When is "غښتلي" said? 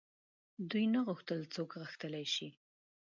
1.81-2.25